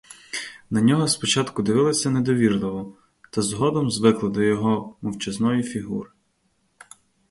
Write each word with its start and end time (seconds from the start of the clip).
На 0.71 0.81
нього 0.81 1.07
спочатку 1.07 1.63
дивилися 1.63 2.09
недовірливо, 2.09 2.95
та 3.31 3.41
згодом 3.41 3.91
звикли 3.91 4.29
до 4.29 4.41
його 4.41 4.97
мовчазної 5.01 5.63
фігури. 5.63 6.09